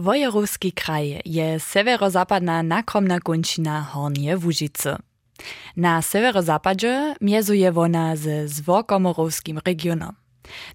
Wojerowski 0.00 0.72
kraj 0.72 1.20
je 1.24 1.60
severozapadna 1.60 2.62
nakromna 2.62 3.20
kończyna 3.20 3.82
Hornie 3.82 4.38
Łużycy. 4.38 4.96
Na 5.76 6.02
severozapadzie 6.02 7.14
miezuje 7.20 7.72
wona 7.72 8.16
ze 8.16 8.48
zwokomorowskim 8.48 9.60
regionom. 9.66 10.12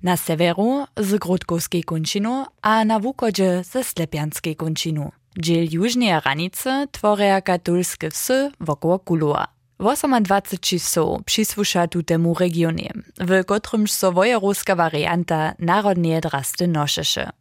Na 0.03 0.17
severu 0.17 0.85
z 0.97 1.15
Grodkowskiej 1.15 1.83
kończyną, 1.83 2.46
a 2.61 2.85
na 2.85 2.99
wukodzie 2.99 3.63
ze 3.63 3.83
Slepianskiej 3.83 4.55
kończyną. 4.55 5.12
Dziel 5.39 5.67
jużnej 5.71 6.19
ranicy 6.26 6.87
tworia 6.92 7.42
katolskie 7.42 8.10
wsy 8.10 8.51
wokoło 8.60 8.99
Kuloa. 8.99 9.47
28 9.79 10.79
so 10.79 11.19
przysłusza 11.26 11.87
tutemu 11.87 12.33
regionie, 12.33 12.94
w 13.19 13.46
kotrymż 13.46 13.92
so 13.92 14.12
wojerowska 14.12 14.76
warianta 14.76 15.53
narodnie 15.60 16.21
drasty 16.21 16.67
noszesze. 16.67 17.31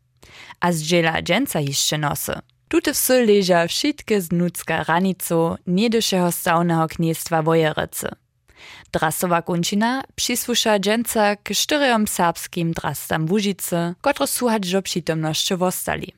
A 0.61 0.73
z 0.73 0.83
dziela 0.83 1.23
dżęca 1.23 1.61
jeszcze 1.61 1.99
nosy. 1.99 2.33
Tute 2.69 2.95
wsy 2.95 3.27
leża 3.27 3.69
wszystkie 3.69 4.21
z 4.21 4.33
nucka 4.33 4.85
ranicu 4.85 5.57
niedyszego 5.67 6.33
stałnego 6.33 6.89
kniestwa 6.89 7.43
Wojerycy. 7.43 8.09
Drasowa 8.93 9.43
kończyna 9.43 10.03
przysłusza 10.15 10.79
dżęca 10.79 11.37
k 11.37 11.55
czterem 11.55 12.07
serbskim 12.07 12.73
drastam 12.73 13.31
Łużycy, 13.31 13.95
które 14.01 14.27
słuchać 14.27 14.71
do 14.73 14.83
przytomności 14.83 15.57
wostali. 15.57 16.15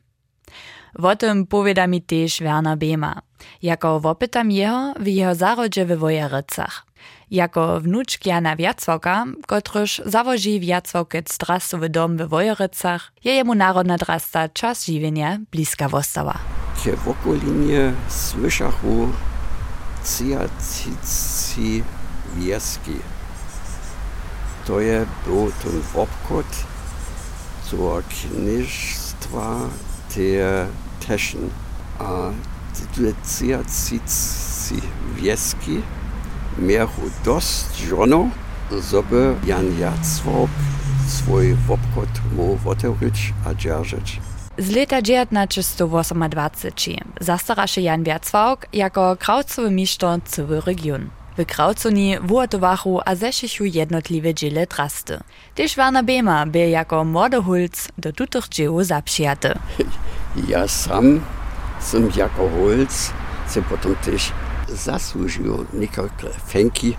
O 1.02 1.16
tym 1.16 1.46
powiada 1.46 1.86
mi 1.86 2.02
też 2.02 2.40
Werner 2.40 2.78
Bema. 2.78 3.22
Jako 3.62 4.00
wopytam 4.00 4.50
jeho 4.50 4.94
w 5.00 5.06
jeho 5.06 5.34
zarodzie 5.34 5.86
w 5.86 5.98
Wojerycach. 5.98 6.86
Jako 7.30 7.80
wnuczk 7.80 8.26
Jana 8.26 8.56
Wiacwoka, 8.56 9.24
kotryż 9.46 10.02
zawoży 10.06 10.60
Wiacwokec 10.60 11.38
drastowy 11.38 11.88
dom 11.88 12.16
w 12.16 12.28
Wojerycach, 12.28 13.12
je 13.24 13.34
jemu 13.34 13.54
narodna 13.54 13.96
drasta 13.96 14.48
czas 14.48 14.86
żywienia 14.86 15.38
bliska 15.50 15.88
wostała. 15.88 16.38
Kie 16.84 16.96
w 16.96 17.08
okolinie 17.08 17.92
słyszachu 18.08 19.08
ciacici 20.04 21.82
wieski. 22.36 22.96
To 24.66 24.80
je 24.80 25.06
był 25.26 25.52
ten 25.62 25.80
wopkot 25.80 26.46
do 27.70 28.02
kniżstwa 28.08 29.60
te 30.14 30.66
teschen. 31.06 31.50
A 31.98 32.30
ciacici 33.38 34.00
wieski 35.16 35.82
mieru 36.58 37.10
dost 37.24 37.78
żono, 37.78 38.28
żeby 38.90 39.34
Jan 39.46 39.78
Jacwok 39.78 40.50
swój 41.08 41.54
wopkot 41.54 42.08
mu 42.36 42.58
otworzyć 42.64 43.34
a 43.46 43.54
dzierżyć. 43.54 44.20
Z 44.58 44.70
leta 44.70 45.02
1928 45.02 46.98
zastaraše 47.20 47.80
Jan 47.80 48.04
Wiacwałk 48.04 48.66
jako 48.72 49.16
kraucowy 49.16 49.70
misztor 49.70 50.20
cały 50.24 50.60
region. 50.60 51.08
W 51.38 51.46
Krauconi 51.46 52.16
wuotowachu 52.22 53.00
a 53.04 53.14
zeszychu 53.14 53.64
jednotliwe 53.64 54.34
dziele 54.34 54.66
drasty. 54.66 55.18
Też 55.54 55.76
Werner 55.76 56.04
Bema 56.04 56.46
był 56.46 56.70
jako 56.70 57.04
młodehulc 57.04 57.88
do 57.98 58.12
tutych 58.12 58.48
dzieł 58.48 58.84
zapřijaty. 58.84 59.54
Ja 60.48 60.68
sam 60.68 61.20
sam 61.80 62.10
jako 62.16 62.48
holc 62.48 63.12
se 63.46 63.62
potem 63.62 63.94
też 64.04 64.32
zasłużył 64.68 65.66
niektóre 65.74 66.32
fęki, 66.46 66.96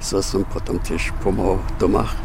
co 0.00 0.22
sam 0.22 0.44
potem 0.44 0.78
też 0.78 1.12
pomógł 1.24 1.62
domach. 1.80 2.14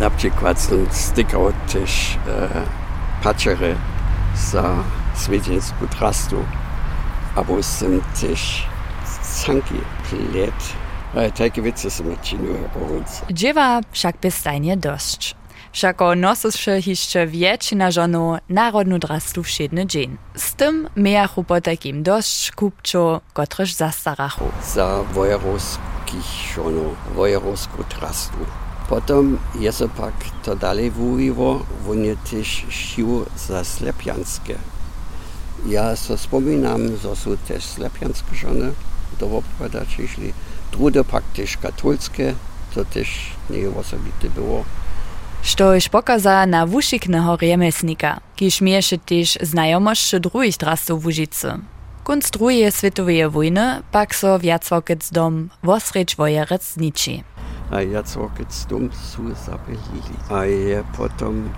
Na 0.00 0.10
przykład 0.10 0.60
sam 0.60 0.86
stykał 0.90 1.52
też 1.72 2.18
e, 2.28 2.48
paczery 3.22 3.76
za 4.36 4.76
swiedzienską 5.14 5.86
trastu, 5.98 6.36
albo 7.36 7.62
sam 7.62 8.00
też 8.20 8.66
sanki 9.22 9.74
plét. 10.10 10.74
Ale 11.14 11.32
takie 11.32 11.62
wiece 11.62 11.88
odčinil 12.12 12.52
jako 12.62 12.88
holc. 12.88 13.22
Dziewa 13.30 13.80
však 13.92 14.16
bestajnie 14.16 14.76
dość. 14.76 15.36
Všako 15.74 16.14
nosysše 16.14 16.78
hišće 16.80 17.26
většina 17.26 17.90
žonu 17.90 18.38
narodnu 18.48 18.98
drastu 18.98 19.42
všedny 19.42 19.86
dzień. 19.86 20.18
Z 20.36 20.54
tym 20.54 20.86
miachu 20.96 21.42
po 21.42 21.60
takim 21.60 22.02
dość 22.02 22.50
kupczo, 22.50 23.20
kotryż 23.32 23.74
zastarachu. 23.74 24.46
za 24.74 25.02
wojerowskich 25.14 26.54
žonov, 26.54 26.94
wojerovsku 27.14 27.82
trastu. 27.90 28.38
Potom 28.88 29.38
je 29.60 29.72
se 29.72 29.88
pak 29.88 30.14
to 30.44 30.54
dalej 30.54 30.90
wujiło, 30.90 31.66
on 31.90 32.04
je 32.04 32.16
też 32.30 32.66
sił 32.70 33.26
za 33.36 33.64
slepianskie. 33.64 34.58
Ja 35.66 35.96
so 35.96 36.16
wspominam, 36.16 36.96
że 37.02 37.16
są 37.16 37.36
też 37.36 37.64
slepianskie 37.64 38.34
żony 38.34 38.72
do 39.20 39.26
obkładać, 39.26 39.98
jeśli 39.98 40.32
drugie 40.72 41.04
pak 41.04 41.24
też 41.34 41.56
katolskie, 41.56 42.34
to 42.74 42.84
też 42.84 43.08
nie 43.50 43.68
osobite 43.68 44.30
było. 44.30 44.64
Štož 45.44 45.92
pokaza 45.92 46.46
na 46.48 46.64
wušikneho 46.64 47.36
remesnika, 47.36 48.24
kiž 48.32 48.64
mieše 48.64 48.96
tež 48.96 49.36
znajomošće 49.44 50.18
drugih 50.24 50.56
drastov 50.56 51.04
v 51.04 51.12
Užici. 51.12 51.60
Kunc 52.00 52.32
druge 52.32 52.72
svetoveje 52.72 53.28
wojny 53.28 53.84
pak 53.92 54.16
so 54.16 54.40
Wiacłokec 54.40 55.04
dom 55.12 55.52
Wosreč 55.60 56.16
Wojerec 56.16 56.64
zniči. 56.64 57.28
A 57.68 57.84
całkiem 58.02 58.48
dom 58.68 58.88
su 58.92 59.22
zapelili. 59.46 60.16
A 60.32 60.48
je 60.48 60.80
potom 60.96 61.52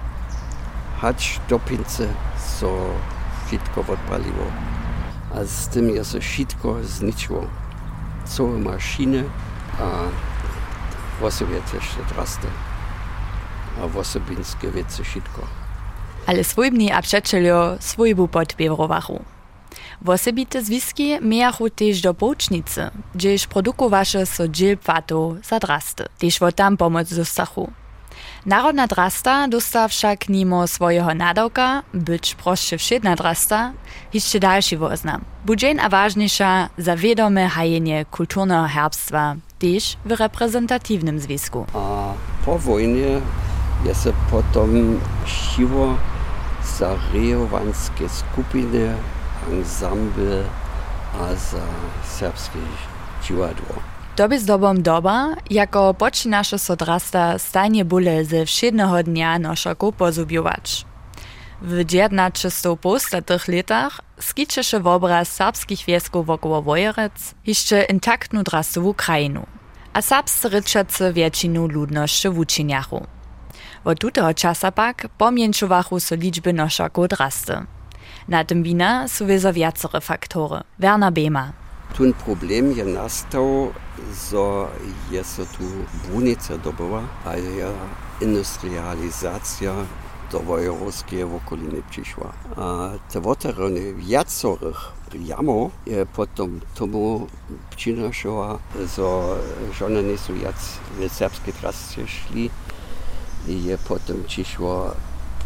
hać 1.00 1.38
do 1.48 1.58
pince 1.58 2.10
so 2.58 2.90
wszystko 3.46 3.80
odpaliło. 3.80 4.46
A 5.34 5.44
z 5.44 5.68
tym 5.68 5.90
je 5.90 6.02
wszystko 6.20 6.82
zničiło. 6.82 7.46
Całe 8.24 8.58
maszyny, 8.58 9.24
a 9.78 10.10
w 11.20 11.24
osobie 11.24 11.60
też 11.70 11.84
te 11.94 12.14
drasty. 12.14 12.65
A 13.82 13.86
w 13.88 13.96
osobinskie 13.96 14.70
wiece 14.70 15.04
wszystko. 15.04 15.42
Ale 16.26 16.44
swójbni 16.44 16.92
a 16.92 17.02
przeczelio 17.02 17.76
swójbu 17.80 18.28
podbierowachu. 18.28 19.24
Wosebite 20.02 20.62
zwiski 20.62 21.20
miachu 21.20 21.70
tež 21.70 22.00
do 22.00 22.14
poučnicy, 22.14 22.90
gdzież 23.14 23.46
produkowaše 23.46 24.26
so 24.26 24.48
dziel 24.48 24.76
płatów 24.76 25.46
za 25.46 25.58
drasty. 25.58 26.04
Tež 26.18 26.38
wo 26.38 26.52
tam 26.52 26.76
pomoc 26.76 27.14
dostachu. 27.14 27.72
Narodna 28.46 28.86
drasta 28.86 29.48
dosta 29.48 29.88
však 29.88 30.28
nimo 30.28 30.66
swojego 30.66 31.14
nadawka, 31.14 31.82
być 31.94 32.34
proszę 32.34 32.78
wszedna 32.78 33.16
drasta, 33.16 33.72
jeszcze 34.14 34.40
dalszy 34.40 34.78
woznam. 34.78 35.24
Budżen 35.44 35.80
a 35.80 35.88
ważniejsza 35.88 36.68
za 36.78 36.96
wiadome 36.96 37.48
hajenie 37.48 38.04
kulturnego 38.04 38.68
herbstwa, 38.68 39.36
też 39.58 39.96
w 40.04 40.10
reprezentatywnym 40.10 41.20
związku. 41.20 41.66
A 41.74 42.12
po 42.44 42.58
wojnie 42.58 43.20
je 43.84 43.94
se 43.94 44.12
potom 44.30 45.00
siło 45.26 45.98
za 46.78 46.96
rejowanskie 47.12 48.08
skupiny, 48.08 48.94
ensemble 49.52 50.44
a 51.20 51.34
za 51.34 51.62
serbskie 52.18 52.58
dziwadło. 53.22 53.74
Doby 54.16 54.40
z 54.40 54.44
dobom 54.44 54.82
doba, 54.82 55.36
jako 55.50 55.94
počinaše 55.94 56.58
so 56.58 56.76
drasta 56.76 57.38
stajnie 57.38 57.84
bóle 57.84 58.24
ze 58.24 58.46
všedného 58.46 59.02
dnia 59.02 59.38
nošaku 59.38 59.92
pozubjować. 59.92 60.84
W 61.62 61.84
1950 61.84 63.48
latach 63.48 64.00
skičeše 64.20 64.80
obraz 64.84 65.28
serbskich 65.28 65.84
wiesków 65.84 66.26
wokoło 66.26 66.62
Wojerec 66.62 67.34
jeszcze 67.46 67.82
intaktnu 67.82 68.42
drastową 68.42 68.94
krajinu, 68.94 69.46
a 69.92 70.02
serbscy 70.02 70.48
ryczacy 70.48 71.12
většinu 71.12 71.66
ludności 71.66 72.28
w 72.28 72.38
uczyniachu. 72.38 73.15
Od 73.86 73.98
tutego 73.98 74.34
czasa 74.34 74.72
pak 74.72 75.08
pomieńczowachu 75.18 76.00
so 76.00 76.14
liczby 76.14 76.52
nošaków 76.52 77.08
drasty. 77.08 77.52
Na 78.28 78.44
tym 78.44 78.62
wina 78.62 79.08
są 79.08 79.26
wiacore 79.52 80.00
faktory. 80.00 80.60
Werner 80.78 81.12
Bema. 81.12 81.52
Tun 81.96 82.12
problem 82.12 82.72
je 82.72 82.84
nastał, 82.84 83.72
że 84.30 84.66
jest 85.10 85.36
tu 85.36 85.64
brunica 86.08 86.58
dobyła, 86.58 87.02
a 87.24 87.36
je 87.36 87.72
industrializacja 88.20 89.72
do 90.32 90.40
wojewódzkiej 90.40 91.22
okoliny 91.22 91.82
przyszła. 91.90 92.32
A 92.56 92.88
te 93.12 93.20
woterony 93.20 93.94
wiacorych 93.94 94.92
jamów 95.14 95.72
je 95.86 96.06
potom 96.06 96.60
tomu 96.74 97.26
przynoszyła, 97.76 98.58
że 98.96 99.02
żony 99.78 100.02
nie 100.02 100.18
są 100.18 100.34
jac 100.34 100.78
w 100.98 101.12
serbskie 101.12 101.52
trasy 101.52 102.08
szli 102.08 102.50
je 103.48 103.78
potom 103.78 104.24
przyszło 104.26 104.90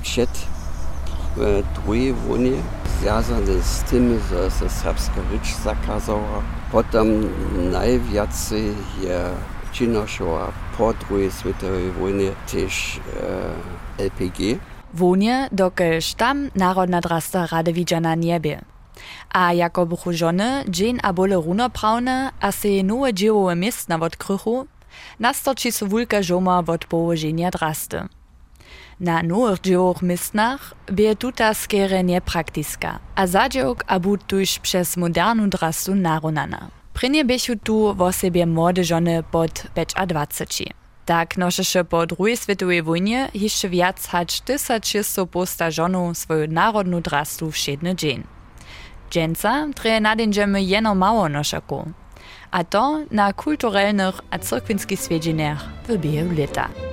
przed 0.02 0.31
e, 0.31 1.62
drugiej 1.75 2.12
wojnie 2.12 2.52
związane 3.00 3.62
z 3.62 3.82
tym, 3.82 4.20
że 4.31 4.50
se 4.50 4.69
serbska 4.69 5.20
rycz 5.32 5.56
zakazała. 5.64 6.43
Potem 6.73 7.29
najwięcej 7.70 8.75
je 9.02 9.25
przynoszyła 9.73 10.52
po 10.79 10.93
światowej 11.41 11.91
wojnie 11.93 12.31
też 12.52 13.00
e, 13.99 14.05
LPG. 14.05 14.58
Wonie, 14.94 15.49
dokelž 15.52 16.14
tam 16.14 16.50
narodna 16.55 17.00
drasta 17.00 17.47
rade 17.47 17.73
widziana 17.73 18.14
niebie. 18.14 18.61
A 19.32 19.52
jako 19.52 19.87
buchu 19.87 20.12
żony, 20.12 20.64
dżin 20.70 21.00
a 21.02 21.12
bole 21.12 21.37
runoprawne, 21.37 22.31
a 22.41 22.52
se 22.52 22.82
nowe 22.85 23.14
dziełowe 23.14 23.56
miestna 23.56 23.99
wot 23.99 24.17
krychu, 24.17 24.67
nastoči 25.21 25.73
so 25.73 25.87
wulka 25.87 26.23
żoma 26.23 26.63
wot 26.63 26.85
położenia 26.85 27.51
drasty. 27.51 28.09
Na 29.01 29.23
nowych 29.23 29.61
dziełowych 29.61 30.03
miestnach 30.03 30.75
bie 30.93 31.17
tuta 31.17 31.55
skere 31.55 32.05
niepraktiska, 32.05 32.99
a 33.15 33.27
zadziałk 33.27 33.85
a 33.87 34.01
bud 34.01 34.27
tuż 34.27 34.59
przez 34.59 34.97
modernu 34.97 35.49
drastu 35.49 35.95
narunana. 35.95 36.71
Prynie 36.93 37.25
biechu 37.25 37.57
tu 37.65 37.95
w 37.95 38.03
osobie 38.03 38.47
młode 38.47 38.85
żony 38.85 39.23
pod 39.31 39.67
25. 40.07 40.81
Tak 41.07 41.37
nošeše 41.37 41.85
po 41.85 42.07
druhej 42.07 42.37
svetovej 42.37 42.83
wojnie 42.83 43.29
jeszcze 43.35 43.69
wiac 43.69 44.07
hać 44.07 44.41
1600 44.41 45.31
posta 45.31 45.71
żonów 45.71 46.19
swoją 46.19 46.47
narodną 46.47 47.01
drastu 47.01 47.51
wszedny 47.51 47.97
dzień. 47.97 48.23
Dżęca 49.11 49.67
treje 49.75 50.01
nadędziemy 50.01 50.63
jeno 50.63 50.95
mało 50.95 51.29
noszaku, 51.29 51.93
Attend 52.50 53.11
na 53.11 53.32
kulturell 53.32 53.93
noch 53.94 54.23
a 54.31 54.38
Zirkwinski 54.38 54.97
Sveginer, 54.97 55.56
webe 55.87 56.23
leta. 56.37 56.90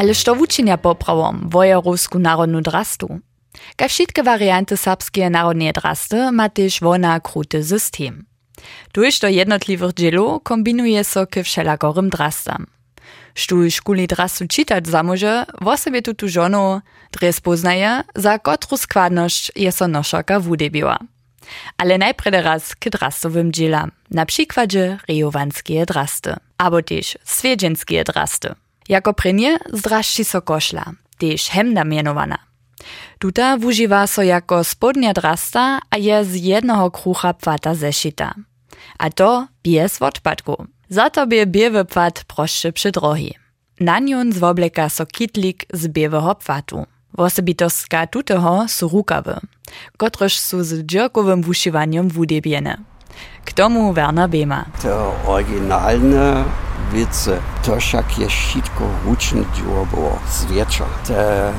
Ale 0.00 0.14
što 0.14 0.34
wučenja 0.34 0.76
poprawom 0.76 1.40
wojerowsku 1.44 2.18
narodnu 2.18 2.60
drastu? 2.60 3.20
Ka 3.76 3.88
wszystkie 3.88 4.22
warianty 4.22 4.76
serbskie 4.76 5.30
narodne 5.30 5.72
drasty 5.72 6.32
ma 6.32 6.48
też 6.48 6.80
wona 6.80 7.20
kruty 7.20 7.64
system. 7.64 8.26
Tuż 8.92 9.18
do 9.20 9.28
jednotliwych 9.28 9.94
dzielu 9.94 10.40
kombinuje 10.40 11.04
so 11.04 11.26
k 11.26 11.42
wszelakorym 11.44 12.08
drastam. 12.10 12.66
Sztuj 13.34 13.70
szkuli 13.70 14.06
drastu 14.06 14.48
czytać 14.48 14.88
zamoże, 14.88 15.46
w 15.60 15.78
sobie 15.78 16.02
tutu 16.02 16.28
żonu 16.28 16.80
dres 17.12 17.40
poznaje, 17.40 18.02
za 18.14 18.38
kotru 18.38 18.76
składność 18.76 19.52
je 19.56 19.72
so 19.72 19.88
noszaka 19.88 20.40
wudebiła. 20.40 20.98
Ale 21.78 21.98
najpierw 21.98 22.44
raz 22.44 22.74
k 22.74 22.90
drastowym 22.90 23.52
dzielam, 23.52 23.90
na 24.10 24.26
przykładzie 24.26 24.98
rejowanskie 25.08 25.86
drasty, 25.86 26.34
albo 26.58 26.82
też 26.82 27.18
swiedzienskie 27.24 28.04
drasty. 28.04 28.54
Jako 28.90 29.12
prynje 29.12 29.58
zdražči 29.72 30.24
so 30.24 30.40
košla, 30.40 30.84
tež 31.18 31.46
hemda 31.54 31.84
mienowana. 31.84 32.38
Tuta 33.18 33.56
wużywa 33.56 34.06
so 34.06 34.22
jako 34.22 34.64
spodnia 34.64 35.12
drasta, 35.12 35.78
a 35.90 35.96
je 35.96 36.24
z 36.24 36.36
jednoho 36.36 36.90
krucha 36.90 37.32
pwata 37.32 37.74
zešita. 37.74 38.34
A 38.98 39.10
to 39.10 39.46
bez 39.64 40.02
odpadku. 40.02 40.66
Za 40.88 41.10
to 41.10 41.26
bie 41.26 41.46
biewy 41.46 41.84
pwat 41.84 42.24
proszczy 42.24 42.72
przy 42.72 42.90
drogi. 42.90 43.34
Na 43.80 43.98
nią 43.98 44.32
zwobleka 44.32 44.88
so 44.88 45.06
kitlik 45.06 45.66
z 45.72 45.88
biewego 45.88 46.34
pwatu. 46.34 46.86
Wosebitostka 47.14 48.06
tuteho 48.06 48.68
su 48.68 48.88
rukawy, 48.88 49.40
kotreż 49.96 50.38
su 50.38 50.64
z 50.64 50.86
dżerkowym 50.86 51.42
wuszywaniem 51.42 52.08
wudebiene. 52.08 52.76
K 53.50 53.52
tomu 53.52 53.92
Werner 53.92 54.28
Behmer. 54.28 54.64
To 54.82 55.10
oryginalne 55.26 56.44
wice, 56.94 57.42
to 57.66 57.82
však 57.82 58.18
je 58.18 58.28
všetko 58.30 58.82
ručne 59.02 59.42
dielo 59.58 59.86
było 59.90 60.18
zwiecza. 60.30 60.86
Te 61.02 61.50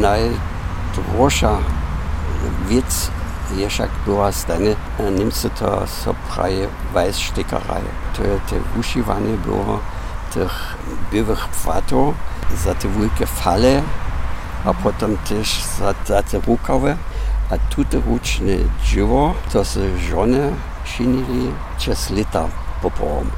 najdroższa 0.00 1.60
wiec 2.68 3.10
je 3.52 3.68
však 3.68 3.90
była 4.06 4.32
stane, 4.32 4.76
Niemcy 5.18 5.50
to 5.50 5.84
so 5.86 6.14
praje 6.32 6.68
Weißstickerei. 6.94 7.84
To 8.16 8.22
te 8.48 8.56
ušiwanie 8.80 9.36
było 9.44 9.80
tych 10.34 10.76
byłych 11.12 11.48
płatów 11.48 12.14
za 12.64 12.74
te 12.74 12.88
wielkie 12.88 13.26
fale, 13.26 13.82
a 14.64 14.74
potem 14.74 15.16
też 15.28 15.64
za, 15.78 15.94
za 16.06 16.22
te 16.22 16.40
rukawy. 16.40 16.96
A 17.50 17.58
tute 17.58 18.00
ručne 18.00 18.52
dzieło 18.84 19.34
to 19.52 19.64
se 19.64 19.98
żony 19.98 20.52
czynili 20.96 21.50
przez 21.78 22.10
lata 22.10 22.48
popołom. 22.82 23.30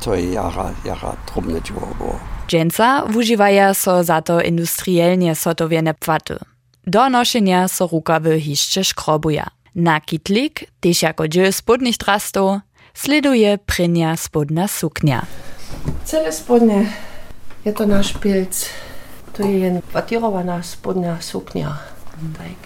To 0.00 0.14
je 0.14 0.32
jara, 0.32 0.70
jara 0.84 1.16
było. 1.98 2.18
Dżęca 2.48 3.06
wużywaja 3.06 3.74
so 3.74 4.04
za 4.04 4.22
to 4.22 4.40
industrielnie 4.40 5.34
sotowiene 5.34 5.94
płaty. 5.94 6.38
Do 6.86 7.10
noszenia 7.10 7.68
so 7.68 7.86
rukawy 7.86 8.40
hiszcze 8.40 8.84
szkrobuja. 8.84 9.46
Na 9.74 10.00
kitlik, 10.00 10.70
też 10.80 11.02
jako 11.02 11.28
dzieł 11.28 11.52
spodnych 11.52 11.96
drastów, 11.96 12.60
sleduje 12.94 13.58
prynia 13.58 14.16
spodna 14.16 14.68
suknia. 14.68 15.26
Cele 16.04 16.32
spodnie 16.32 16.86
je 17.64 17.72
to 17.72 17.86
nasz 17.86 18.12
pilc. 18.12 18.68
To 19.32 19.42
je 19.42 19.82
watierowana 19.92 20.62
spodnia 20.62 21.16
suknia. 21.20 21.78
Tak. 22.38 22.56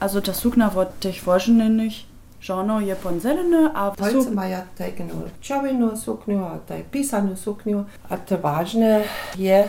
Also 0.00 0.20
ta 0.20 0.34
sukna 0.34 0.74
od 0.74 1.00
tych 1.00 1.22
woženenych 1.24 1.92
żono 2.40 2.80
je 2.80 2.96
pon 2.96 3.20
zelene, 3.20 3.70
a 3.74 3.90
Polce 3.90 4.30
taką 4.78 5.04
czerwoną 5.40 5.96
suknię, 5.96 6.40
a 6.40 6.58
taj 6.58 6.84
pisaną 6.84 7.36
suknię, 7.36 7.84
a 8.08 8.16
te 8.16 8.38
ważne 8.38 9.02
je 9.38 9.68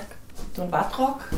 ten 0.56 0.70
batrok 0.70 1.30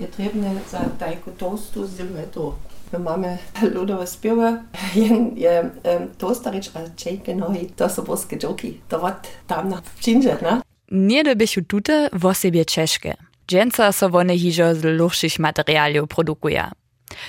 je 0.00 0.06
trebne 0.06 0.54
za 0.70 0.78
tajku 0.98 1.30
toastu 1.30 1.86
zimne 1.96 2.26
to. 2.34 2.54
My 2.92 2.98
mamy 2.98 3.38
ludowe 3.74 4.06
śpiewy, 4.06 4.62
jen 4.94 5.30
je 5.44 5.70
um, 5.84 6.08
toasterič 6.18 6.70
a 6.74 6.80
čejke 6.96 7.34
nohy, 7.34 7.66
to 7.76 7.88
są 7.88 8.02
boskie 8.02 8.36
dżoki. 8.36 8.80
To 8.88 8.98
wot 8.98 9.28
tam 9.46 9.68
na 9.68 9.80
wczynże, 9.80 10.36
ne? 10.42 10.62
Nie 10.90 11.24
dobychu 11.24 11.60
tute 11.68 12.08
w 12.12 12.26
osobie 12.26 12.64
czeszkie. 12.64 13.14
Dżęca 13.48 13.92
so 13.92 14.06
one 14.06 14.38
hižo 14.38 14.74
z 14.74 14.84
luchszych 14.84 15.38
materialiów 15.38 16.08
produkuje. 16.08 16.81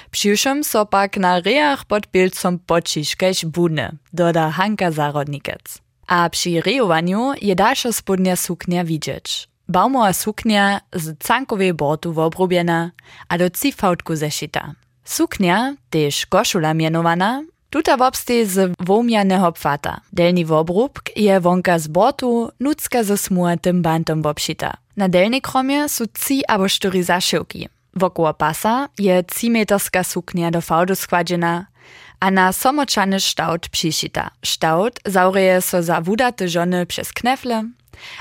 Přišom 0.10 0.64
so 0.64 0.86
pak 0.86 1.18
na 1.18 1.40
rejach 1.40 1.86
pod 1.86 2.08
pilcom 2.08 2.60
počiš, 2.60 3.16
kež 3.16 3.44
budne, 3.46 3.92
doda 4.14 4.48
Hanka 4.48 4.92
Zarodnikec. 4.92 5.84
A 6.08 6.30
przy 6.30 6.62
rejowaniu 6.62 7.34
je 7.42 7.56
dalsza 7.56 7.92
spodnia 7.92 8.36
suknia 8.36 8.84
widzieć. 8.84 9.48
Baumowa 9.68 10.14
suknia 10.14 10.82
z 10.94 11.16
cankowej 11.20 11.74
bortu 11.74 12.14
wobrobiena, 12.14 12.92
a 13.30 13.38
do 13.38 13.50
cifałtku 13.50 14.16
zeszyta. 14.16 14.76
Suknia, 15.06 15.76
też 15.90 16.26
koszula 16.26 16.74
mianowana, 16.74 17.44
tuta 17.70 17.98
wobstej 17.98 18.46
z 18.46 18.74
womianego 18.80 19.52
pfata. 19.52 20.02
Delni 20.14 20.46
wobrubk 20.46 21.10
je 21.16 21.40
wonka 21.40 21.80
z 21.80 21.88
bortu, 21.88 22.52
nucka 22.60 23.04
ze 23.04 23.18
smuatym 23.18 23.82
bantom 23.82 24.22
wobszyta. 24.22 24.78
Na 24.98 25.10
delnej 25.10 25.42
kromie 25.42 25.90
są 25.90 26.06
ci 26.14 26.46
albo 26.46 26.70
cztery 26.70 27.04
zaszyłki. 27.04 27.70
Wokoło 27.96 28.34
pasa 28.34 28.90
je 29.00 29.24
cimeterska 29.40 30.04
suknia 30.04 30.52
do 30.52 30.62
fałdu 30.62 30.96
składzena, 30.96 31.66
a 32.20 32.32
na 32.32 32.54
somoczany 32.54 33.18
kształt 33.18 33.70
przyszita. 33.70 34.32
Kształt 34.42 35.00
zaureje 35.06 35.62
so 35.62 35.84
za 35.84 36.02
wudate 36.02 36.48
żony 36.48 36.86
przez 36.86 37.14
knefle, 37.14 37.64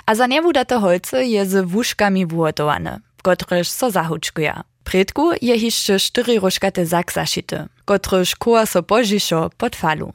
a 0.07 0.15
za 0.15 0.27
niewudate 0.27 0.81
holce 0.81 1.27
je 1.27 1.47
z 1.47 1.67
wuszkami 1.67 2.27
wuhotowane, 2.27 3.01
kotreż 3.23 3.69
so 3.69 3.91
zahuczkuje. 3.91 4.61
Predku 4.85 5.33
je 5.43 5.57
jeszcze 5.57 5.99
cztery 5.99 6.41
rożkate 6.41 6.87
zak 6.87 7.13
zaszity, 7.13 7.67
kotreż 7.85 8.37
koła 8.37 8.67
so 8.67 8.83
pożiszo 8.83 9.51
pod 9.59 9.77
falu. 9.77 10.13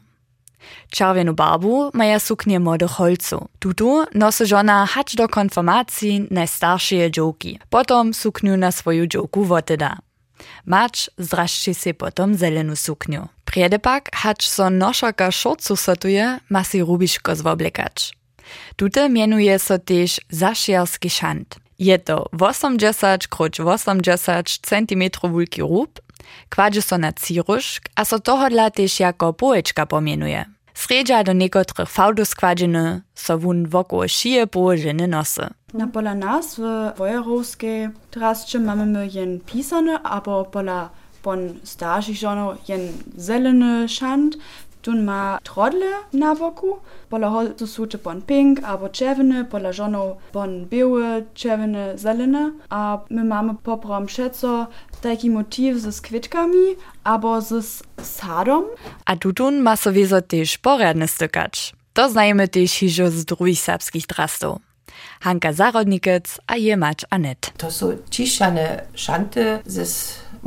Czerwienu 0.92 1.34
barbu 1.34 1.90
maja 1.94 2.20
suknie 2.20 2.60
młodych 2.60 2.92
holcu. 2.92 3.48
Tutu 3.60 4.06
nosy 4.14 4.46
żona 4.46 4.86
hacz 4.86 5.16
do 5.16 5.28
konfirmacji 5.28 6.28
najstarszej 6.32 7.12
dżoki. 7.12 7.60
Potom 7.70 8.14
sukniu 8.14 8.58
na 8.58 8.72
swoją 8.72 9.06
dżoku 9.06 9.46
woteda. 9.46 9.98
Macz 10.66 11.12
zdraszczy 11.18 11.74
się 11.74 11.94
potom 11.94 12.36
zelenu 12.36 12.76
sukniu. 12.76 13.28
Priede 13.46 13.80
pak 13.80 14.16
hacz 14.16 14.48
so 14.48 14.70
noszaka 14.70 15.32
szorcu 15.32 15.76
sotuje, 15.76 16.40
ma 16.50 16.64
si 16.64 16.84
rubiszko 16.84 17.36
zwoblekać. 17.36 18.18
Tute 18.76 19.10
mienuje 19.10 19.60
so 19.60 19.80
też 19.80 20.22
zasziarski 20.30 21.10
szant. 21.10 21.56
Je 21.80 22.00
to 22.00 22.26
80 22.40 23.28
kroć 23.28 23.60
80 23.60 24.60
cm 24.62 25.04
wulki 25.24 25.62
rób, 25.62 26.00
kładzie 26.56 26.82
so 26.82 26.98
na 26.98 27.14
ciruszk, 27.14 27.90
a 27.96 28.06
so 28.06 28.20
tohodla 28.20 28.72
też 28.72 29.00
jako 29.00 29.34
połeczka 29.34 29.86
pomienuje. 29.86 30.46
Sredzia 30.74 31.24
do 31.24 31.34
niekotrych 31.34 31.90
fałdów 31.90 32.28
składziny 32.28 33.02
so 33.16 33.38
wun 33.38 33.68
wokół 33.68 34.08
szyje 34.08 34.48
położeny 34.48 35.08
nosy. 35.08 35.48
Na 35.74 35.88
pola 35.88 36.16
nas 36.16 36.56
w 36.56 36.98
Wojerowskiej 36.98 37.90
trasce 38.12 38.60
mamy 38.60 38.86
my 38.86 39.08
jen 39.08 39.40
pisane, 39.40 40.00
albo 40.04 40.46
pola 40.46 40.90
pon 41.22 41.60
starszych 41.64 42.18
żonów 42.18 42.70
jen 42.70 42.82
zeleny 43.18 43.90
szant, 43.90 44.38
Tun 44.88 45.04
ma 45.04 45.40
trodle 45.44 45.86
na 46.14 46.36
boku, 46.36 46.80
pola 47.10 47.28
holcu 47.30 47.68
suče 47.68 47.98
pon 47.98 48.22
pink 48.22 48.60
albo 48.64 48.90
czerwony, 48.90 49.46
pola 49.46 49.74
żonów 49.74 50.18
pon 50.32 50.66
biały, 50.66 51.26
czerwony, 51.34 51.98
zeleny, 51.98 52.54
a 52.70 53.00
my 53.10 53.24
mamy 53.24 53.54
poprom 53.64 54.06
przeco 54.06 54.68
taki 55.02 55.30
motiv 55.30 55.78
ze 55.78 56.02
kwitkami 56.02 56.76
albo 57.04 57.42
z 57.42 57.84
sadom. 58.02 58.64
A 59.06 59.16
tutun 59.16 59.60
ma 59.60 59.76
so 59.76 59.92
wieso 59.92 60.22
też 60.22 60.58
poradne 60.58 61.08
stykać. 61.08 61.74
To 61.94 62.10
znajemy 62.10 62.48
też 62.48 62.72
hižo 62.72 63.12
z 63.12 63.26
drugich 63.26 63.60
serbskich 63.60 64.08
drastów. 64.08 64.58
Hanka 65.20 65.54
Zarodnikec 65.54 66.40
a 66.48 66.56
je 66.58 66.78
mać 66.78 67.06
Anet. 67.10 67.52
To 67.58 67.72
są 67.72 67.98
ciszane 68.10 68.84
szanty 68.94 69.60
ze 69.66 69.86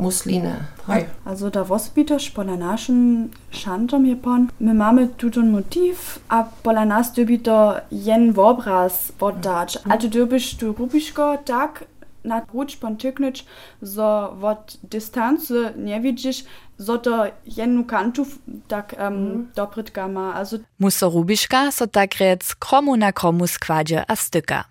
musliny. 0.01 0.53
Hej. 0.87 1.05
Also 1.25 1.49
da 1.49 1.63
wospitoš 1.63 2.33
pola 2.33 2.55
našim 2.55 3.29
šantom 3.51 4.05
je 4.05 4.15
pon. 4.15 4.47
My 4.59 4.73
mamy 4.73 5.07
tutun 5.17 5.51
motiv, 5.51 5.95
a 6.29 6.43
pola 6.63 6.85
nas 6.85 7.13
dobi 7.13 7.39
to 7.39 7.75
jen 7.91 8.33
obraz 8.37 9.11
oddać. 9.19 9.77
A 9.89 9.97
tu 9.97 10.07
dobiš 10.09 10.57
tu 10.57 10.73
rubiško 10.73 11.37
tak 11.45 11.83
na 12.23 12.41
ruč 12.53 12.75
pon 12.75 12.97
tyknąć, 12.97 13.45
zo 13.81 14.37
od 14.41 14.77
dystansu 14.83 15.53
nie 15.77 16.01
widzisz, 16.01 16.43
zo 16.77 16.97
to 16.97 17.25
jednu 17.45 17.83
kantu 17.83 18.25
tak 18.67 18.95
um, 19.07 19.47
dobrytka 19.55 20.07
ma. 20.07 20.33
Also 20.33 20.57
Muso 20.79 21.09
rubiška 21.09 21.71
so 21.71 21.87
tak 21.87 22.17
rec 22.19 22.55
kromu 22.55 22.97
na 22.97 23.11
kromu 23.11 23.47
składzie 23.47 24.03
a 24.07 24.15
styka. 24.15 24.70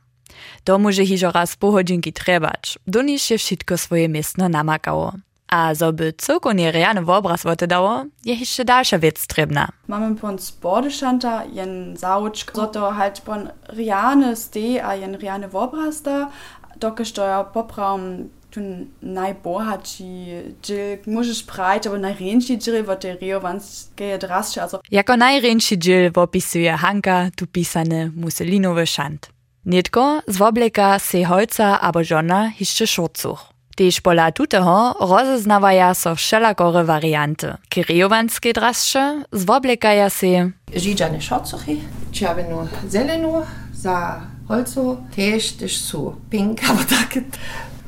To 0.65 0.79
może 0.79 1.07
hižo 1.07 1.31
raz 1.33 1.57
po 1.57 1.73
hodzinki 1.73 2.13
trebać, 2.13 2.79
doniż 2.87 3.31
je 3.31 3.39
wszystko 3.39 3.79
swoje 3.79 4.09
miestno 4.09 4.49
namakało. 4.49 5.13
A 5.49 5.75
zoby 5.75 6.13
całkonie 6.13 6.73
realny 6.73 7.13
obraz 7.13 7.43
dało, 7.69 8.05
je 8.25 8.35
jeszcze 8.35 8.65
dalsza 8.65 8.99
wiec 8.99 9.27
trebna. 9.27 9.69
mamy 9.89 10.17
pon 10.17 10.39
sportszanta 10.39 11.45
jen 11.45 11.97
zaučk, 11.97 12.53
zo 12.57 12.67
to 12.67 12.91
halt 12.91 13.21
pon 13.21 13.49
riane 13.69 14.37
ste 14.37 14.85
a 14.85 14.95
jen 14.95 15.17
riane 15.19 15.49
obraz 15.53 16.03
da, 16.03 16.31
dokež 16.77 17.13
to 17.13 17.25
ja 17.25 17.45
poprawm 17.45 18.31
tun 18.51 18.87
najbohatší 19.03 20.27
džil, 20.63 20.99
możesz 21.07 21.43
prajć, 21.43 21.87
aber 21.87 22.01
najrenší 22.01 22.59
džil, 22.59 22.83
wo 22.83 22.97
te 22.97 23.17
rio 23.17 23.41
vans 23.41 23.89
geje 23.97 24.19
drasče, 24.19 24.63
also 24.63 24.81
Jako 24.91 25.17
najręczszy 25.17 25.79
dziel 25.79 26.11
opisuje 26.15 26.73
Hanka 26.77 27.31
tu 27.37 27.47
pisane 27.47 28.11
Mussolinowy 28.17 28.87
szant. 28.87 29.31
Nitko 29.71 30.21
z 30.27 30.37
wobleka 30.37 30.99
se 30.99 31.25
holca 31.25 31.81
abo 31.81 32.05
żona 32.05 32.53
jeszcze 32.61 32.87
szorcuch. 32.87 33.41
Tež 33.77 34.01
pola 34.01 34.33
tuteho 34.33 34.95
rozeznawaja 35.01 35.95
so 35.95 36.15
wszelakore 36.15 36.85
warianty. 36.85 37.55
Kiriowanskie 37.69 38.53
drascze 38.53 39.23
zwoblekaja 39.33 40.11
se 40.11 40.51
Žičane 40.77 41.21
šocuchy, 41.21 41.77
červenu, 42.13 42.69
zelenu, 42.89 43.43
za 43.73 44.21
holcu 44.49 44.97
tež 45.17 45.53
też 45.53 45.79
su 45.79 46.17
pink, 46.31 46.65
albo 46.65 46.83
takie. 46.99 47.23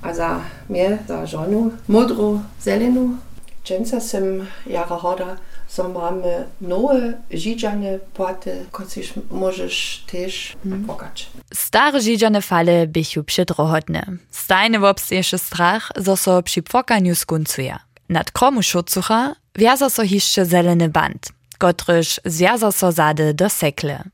A 0.03 0.15
za 0.15 0.41
mnie, 0.69 0.99
za 1.09 1.27
żonu, 1.27 1.71
modru, 1.89 2.41
zelenu. 2.61 3.17
Dżęca 3.65 4.01
sem 4.01 4.47
jara 4.67 4.97
hoda, 4.97 5.37
so 5.75 5.89
mamy 5.89 6.45
nowe 6.61 7.13
žičane 7.31 7.99
płaty, 8.15 8.67
kociś 8.71 9.13
możesz 9.31 10.05
też 10.13 10.57
pokać. 10.87 11.27
Stare 11.55 12.01
žiđane 12.01 12.41
fale 12.43 12.87
bychu 12.87 13.25
přidrohodne. 13.25 14.03
Stajne 14.31 14.79
wobstieše 14.79 15.39
strach, 15.39 15.93
zo 15.97 16.17
so 16.17 16.43
przy 16.43 16.63
płakaniu 16.63 17.15
skuncuje. 17.15 17.77
Nad 18.09 18.31
kromu 18.31 18.63
szurcucha 18.63 19.35
wjaza 19.55 19.91
so 19.91 20.03
hiszcze 20.07 20.47
zeleny 20.47 20.89
band, 20.89 21.33
kotryż 21.59 22.21
zjaza 22.25 22.73
so 22.73 22.93
zady 22.93 23.35
do 23.35 23.49
sekle. 23.49 24.05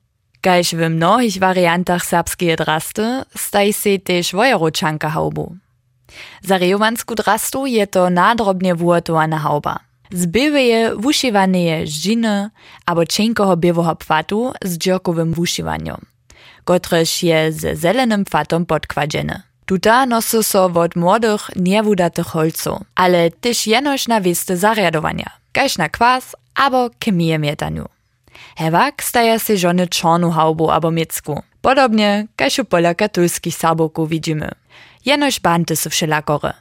Gajś 0.43 0.75
w 0.75 0.91
mnohich 0.91 1.38
wariantach 1.38 2.05
serbskie 2.05 2.57
drasty 2.57 3.23
staj 3.37 3.73
se 3.73 3.99
też 3.99 4.33
wojeročanka 4.33 5.11
haubu. 5.11 5.57
Za 6.43 6.59
rejowansku 6.59 7.15
drastu 7.15 7.67
je 7.67 7.87
to 7.87 8.11
nadrobnie 8.11 8.75
włotowana 8.75 9.38
hauba. 9.38 9.88
Z 10.12 10.27
byweje 10.27 10.97
wuszywaneje 10.97 11.87
żdziny 11.87 12.50
abo 12.87 13.07
cienkoho 13.07 13.57
biewoho 13.57 13.97
pwatu 13.97 14.53
z 14.65 14.79
dżirkowym 14.79 15.35
wuszywaniem 15.35 16.07
kotrež 16.69 17.23
je 17.23 17.53
ze 17.53 17.77
zelenym 17.77 18.25
fatom 18.25 18.67
podkładzieny. 18.67 19.43
Tuta 19.67 20.07
nosy 20.07 20.43
so 20.43 20.65
od 20.65 20.97
młodych, 20.97 21.43
niewudatych 21.57 22.27
holców, 22.27 22.79
ale 22.95 23.31
też 23.31 23.67
jenoś 23.67 24.09
na 24.09 24.21
wisty 24.21 24.57
zariadowania, 24.57 25.31
kaž 25.53 25.79
na 25.79 25.88
kwas 25.88 26.37
abo 26.55 26.91
chemię 27.05 27.38
mietaniu. 27.38 27.87
Hewak 28.57 29.03
staje 29.03 29.41
się 29.41 29.57
żony 29.57 29.88
czarnu 29.88 30.31
haubu 30.31 30.71
abo 30.71 30.91
miecku, 30.91 31.43
podobnie 31.62 32.27
kaž 32.37 32.59
u 32.59 32.65
pola 32.65 32.95
katolskich 32.95 33.57
saboków 33.57 34.09
widzimy. 34.09 34.50
Jenoś 35.05 35.41
banty 35.41 35.77
są 35.77 35.91
wszelakore. 35.91 36.53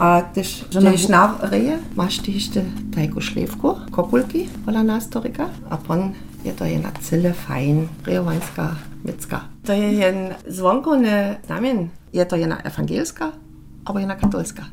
A 0.00 0.22
też, 0.22 0.64
też 0.72 1.08
na 1.08 1.38
reje 1.40 1.78
masz 1.96 2.28
jeszcze 2.28 2.64
taką 2.94 3.20
szlewku, 3.20 3.76
kopulki, 3.90 4.48
pola 4.64 4.82
nastoryka, 4.82 5.48
a 5.70 5.76
pon 5.76 6.12
je 6.44 6.52
to 6.52 6.64
jedna 6.64 6.92
cyle 7.00 7.32
fajn, 7.32 7.88
rejowańska 8.06 8.76
mycka. 9.04 9.40
To 9.64 9.72
je 9.72 9.92
jen 9.92 10.34
zwonkony 10.46 11.36
znamien, 11.46 11.88
je 12.12 12.24
to 12.24 12.36
jedna 12.36 12.62
ewangelska, 12.64 13.32
albo 13.84 13.98
jedna 13.98 14.16
katolska. 14.16 14.64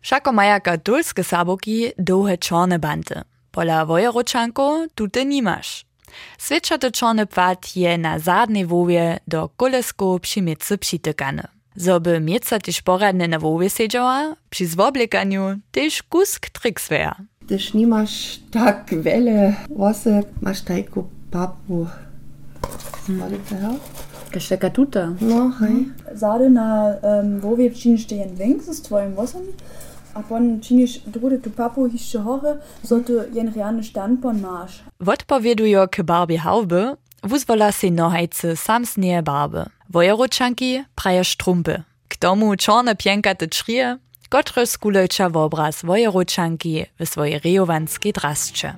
Všako 0.00 0.32
maja 0.32 0.60
katolske 0.60 1.24
saboki 1.24 1.92
dłuhe 1.98 2.38
czarne 2.38 2.78
banty. 2.78 3.14
Pola 3.50 3.84
wojeročanko 3.84 4.86
tute 4.94 5.24
nimaš. 5.24 5.84
Svečate 6.38 6.90
czarny 6.90 7.26
płat 7.26 7.76
je 7.76 7.98
na 7.98 8.18
zadnej 8.18 8.66
wowie 8.66 9.18
do 9.28 9.48
kolesko 9.56 10.18
przy 10.18 10.42
miece 10.42 10.78
přitykany. 10.78 11.57
Zoby 11.76 12.20
mieca 12.20 12.58
też 12.58 12.82
poradne 12.82 13.28
na 13.28 13.38
wowie 13.38 13.70
siedziała, 13.70 14.34
przy 14.50 14.66
zwoblekaniu 14.66 15.42
też 15.72 16.02
kusk 16.02 16.50
triks 16.50 16.88
wär. 16.88 17.14
Też 17.48 17.74
nie 17.74 17.86
masz 17.86 18.40
tak 18.50 18.94
wiele 19.02 19.54
włosy, 19.68 20.22
masz 20.42 20.62
taką 20.62 21.08
papu. 21.30 21.86
Hmm. 23.06 23.78
Kaž 24.30 24.48
taka 24.48 24.70
tuta. 24.70 25.08
No, 25.20 25.48
hej. 25.48 25.88
Zade 26.14 26.50
na 26.50 26.94
um, 27.02 27.40
wowie 27.40 27.70
činiš 27.70 28.06
te 28.06 28.14
jen 28.14 28.34
venk 28.36 28.62
z 28.62 28.82
tvojim 28.82 29.14
vosom, 29.14 29.42
a 30.14 30.22
pon 30.22 30.60
činiš 30.60 30.98
druge 31.06 31.38
tu 31.40 31.50
papu 31.50 31.88
hišče 31.88 32.18
hore, 32.18 32.58
so 32.84 33.00
tu 33.00 33.12
jen 33.34 33.52
realny 33.54 33.82
standpon 33.82 34.40
maš. 34.40 34.82
Wotpowiedujo 35.00 35.88
k 35.88 36.02
barbie 36.02 36.38
haube, 36.38 36.96
wuzwola 37.22 37.72
se 37.72 37.90
nohajce 37.90 38.56
samsnie 38.56 39.22
barby. 39.22 39.64
Wojeročanki 39.90 40.84
praje 40.94 41.24
strumpy. 41.24 41.82
K 42.08 42.16
tomu 42.16 42.56
czarne 42.56 42.96
piękate 42.96 43.48
czrije, 43.48 43.98
kotre 44.28 44.66
skulejcza 44.66 45.30
wobraz 45.30 45.82
wojeročanki 45.82 46.86
w 47.00 47.08
swojej 47.08 47.38
rejowanskiej 47.38 48.12
drascze. 48.12 48.74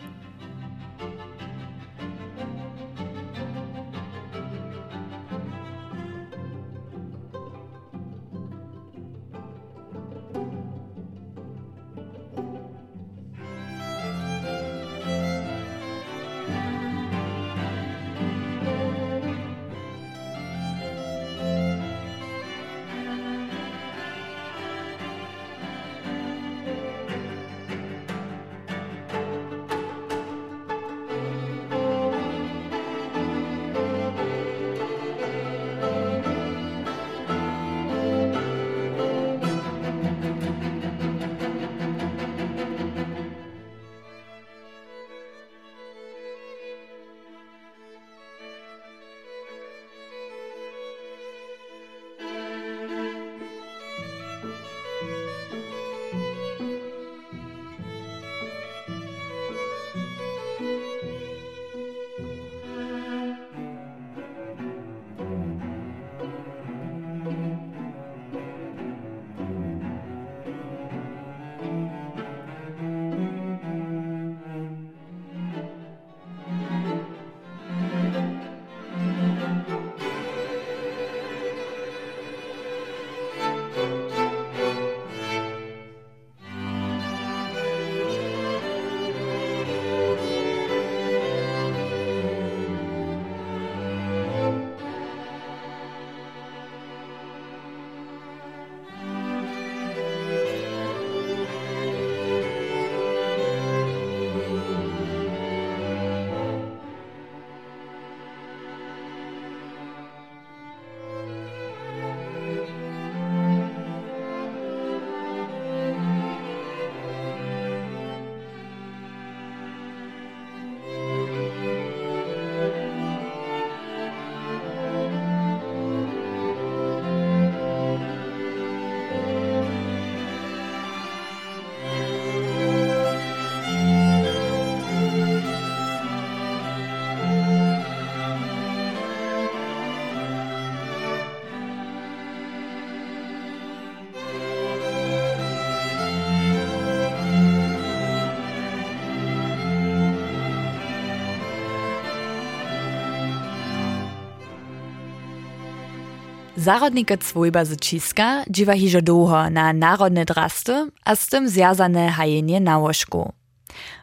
Zarodnikec 156.61 157.25
swojba 157.25 157.65
z 157.65 157.81
Čiska 157.81 158.45
dziwa 158.45 158.77
hižo 158.77 159.01
dłuho 159.01 159.49
na 159.51 159.73
narodne 159.73 160.29
drasty 160.29 160.93
a 161.05 161.17
z 161.17 161.29
tym 161.29 161.49
związane 161.49 162.11
hajenie 162.11 162.61
na 162.61 162.79
łożku. 162.79 163.33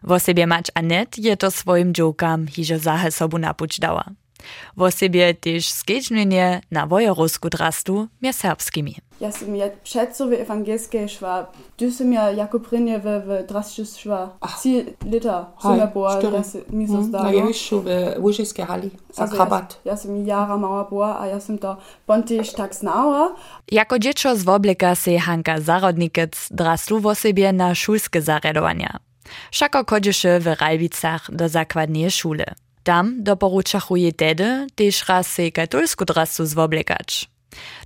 W 0.03 0.19
sobie 0.19 0.47
mać 0.47 0.71
Anet 0.73 1.17
je 1.17 1.37
to 1.37 1.51
swoim 1.51 1.93
dziłkam 1.93 2.47
hižo 2.47 2.79
zahe 2.79 3.11
sobu 3.11 3.37
napuć 3.37 3.79
dała. 3.79 4.05
W 4.77 4.91
sobie 4.91 5.33
też 5.33 5.69
skieżnienie 5.69 6.61
na 6.71 6.87
wojorusku 6.87 7.49
drastu 7.49 8.07
mie 8.21 8.33
serbskimi. 8.33 8.95
Ja 9.21 9.31
sam 9.31 9.55
ja 9.55 9.69
evangelske 10.39 11.07
šva, 11.09 11.49
du 11.79 11.91
sam 11.91 12.13
ja 12.13 12.29
jako 12.29 12.59
prinje 12.59 12.99
v, 12.99 13.05
v 13.25 13.47
drasčus 13.49 13.97
šva. 13.97 14.37
Si 14.61 14.85
lita 15.05 15.53
sam 15.61 15.77
ja 15.77 15.89
ja 16.33 16.43
se 16.43 16.61
mi 16.69 16.87
so 16.87 16.93
Na 16.93 17.03
zdalo. 17.03 17.47
Ješu 17.47 17.81
v 17.81 17.87
Łużyskiej 18.19 18.65
hali, 18.65 18.91
za 19.13 19.23
Also 19.23 19.35
krabat. 19.35 19.79
Ja, 19.85 19.91
ja 19.91 19.97
sam 19.97 20.25
jara 20.25 20.57
mała 20.57 20.83
boa, 20.83 21.19
a 21.19 21.27
ja 21.27 21.39
sam 21.39 21.57
to 21.57 21.77
pontiž 22.05 22.53
tak 22.53 22.75
znała. 22.75 23.35
Jako 23.71 23.99
dziecko 23.99 24.35
z 24.35 24.43
wobleka 24.43 24.95
se 24.95 25.19
Hanka 25.19 25.61
Zarodnikec 25.61 26.47
drastu 26.51 26.99
w 26.99 27.15
sobie 27.15 27.53
na 27.53 27.75
szulskie 27.75 28.21
zaredowania. 28.21 28.99
Szako 29.51 29.83
chodziše 29.89 30.39
w 30.39 30.47
Ralbicach 30.61 31.31
do 31.31 31.49
zakładnej 31.49 32.11
szule. 32.11 32.45
Tam 32.87 33.23
doporučachu 33.23 33.95
je 33.95 34.13
tedy, 34.13 34.67
też 34.75 35.09
raz 35.09 35.27
se 35.27 35.51
katolsku 35.51 36.05
drastu 36.05 36.45
zwoblekać. 36.45 37.29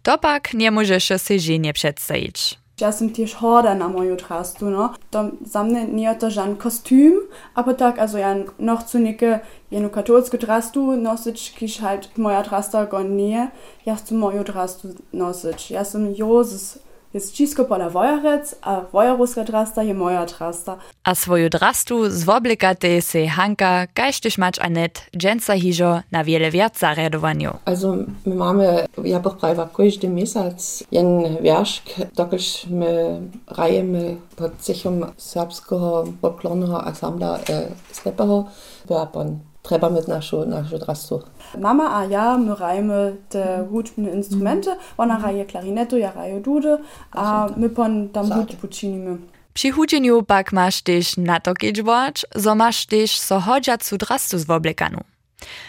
To 0.03 0.17
pak 0.17 0.53
nie 0.53 0.71
możesz 0.71 1.09
se 1.17 1.39
żenie 1.39 1.73
przedstawić. 1.73 2.61
Ja 2.81 2.91
sam 2.91 3.09
tiež 3.09 3.33
horda 3.33 3.75
na 3.75 3.87
moju 3.87 4.15
drastu, 4.15 4.69
no. 4.69 4.93
To 5.09 5.31
za 5.45 5.63
mne 5.63 5.85
nije 5.85 6.15
to 6.15 6.29
žan 6.29 6.55
kostüm, 6.55 7.13
aber 7.53 7.77
tak, 7.77 7.99
also 7.99 8.17
ja 8.17 8.35
noch 8.59 8.81
zu 8.89 8.99
neke 8.99 9.39
jenu 9.71 9.89
katolsku 9.89 10.37
drastu 10.37 10.95
nosič, 10.95 11.53
kiž 11.57 11.79
halt 11.79 12.17
moja 12.17 12.41
drasta 12.43 12.85
go 12.85 13.03
nije, 13.03 13.47
ja 13.85 13.97
sam 13.97 14.17
moju 14.17 14.43
drastu 14.43 14.87
nosič. 15.11 15.71
Ja 15.71 15.85
sam 15.85 16.13
Jozes, 16.17 16.77
jest 17.13 17.33
čisko 17.35 17.65
pola 17.65 17.89
vojarec, 17.89 18.55
a 18.61 18.81
vojaruska 18.91 19.43
drasta 19.43 19.81
je 19.81 19.93
moja 19.93 20.25
drasta. 20.25 20.77
A 21.03 21.15
swoju 21.15 21.49
drastu 21.49 22.09
zwoblekate 22.09 23.01
se 23.01 23.27
Hanka, 23.27 23.87
kajsztyż 23.93 24.37
mać 24.37 24.59
Anet, 24.59 25.01
dżęca 25.17 25.53
hižo 25.59 26.01
na 26.11 26.23
wiele 26.23 26.51
wiat 26.51 26.79
zaredowaniu. 26.79 27.57
Also, 27.65 27.95
my 28.25 28.35
mamy, 28.35 28.85
ja 29.03 29.19
bych 29.19 29.37
prawa 29.37 29.69
każdy 29.77 30.09
miesiąc 30.09 30.83
jen 30.91 31.37
wierszk, 31.41 31.83
dokelż 32.15 32.65
my 32.65 33.21
rajemy 33.47 34.17
pod 34.35 34.51
cichom 34.61 35.05
serbskiego 35.17 36.03
folklornego 36.21 36.83
ansambla 36.83 37.39
e, 37.49 37.67
Slepeho, 37.91 38.45
wyapon. 38.85 39.27
Treba 39.27 39.50
mit 39.89 40.07
naszą, 40.07 40.45
naszą 40.45 40.77
drastu. 40.77 41.21
Mama 41.57 41.95
a 41.95 42.05
ja, 42.05 42.37
my 42.37 42.55
rajmy 42.55 43.15
te 43.29 43.67
hudbne 43.71 44.09
instrumente, 44.09 44.75
ona 44.97 45.19
raje 45.19 45.45
klarinetu, 45.45 45.97
ja 45.97 46.11
raje 46.11 46.41
dude, 46.41 46.77
a 47.11 47.47
my 47.57 47.69
pon 47.69 48.09
tam 48.09 48.27
Sade. 48.27 48.41
hud 48.41 48.55
pučinimy. 48.55 49.17
Przy 49.53 49.71
hudzieniu 49.71 50.23
pak 50.23 50.53
masz 50.53 50.81
też 50.81 51.17
na 51.17 51.39
to 51.39 51.53
kiedźboć, 51.53 52.25
zo 52.35 52.55
masz 52.55 52.85
też 52.85 53.19
so 53.19 53.39
hodżacu 53.39 53.97
drastu 53.97 54.37
zwoblekanu. 54.39 54.99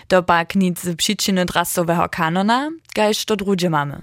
To 0.09 0.23
pak 0.23 0.55
nic 0.57 0.81
z 0.83 0.97
przyczyny 0.97 1.45
drastowego 1.45 2.09
kanona, 2.11 2.69
gajż 2.95 3.25
to 3.25 3.37
drugie 3.37 3.71
mamy. 3.71 3.99